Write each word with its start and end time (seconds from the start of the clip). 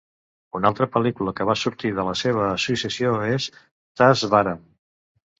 Una 0.59 0.69
altra 0.71 0.85
pel·lícula 0.93 1.33
que 1.39 1.45
va 1.49 1.55
sortir 1.63 1.91
de 1.99 2.05
la 2.07 2.15
seva 2.21 2.41
associació 2.53 3.11
és 3.33 3.45
"Thazhvaram". 4.01 4.65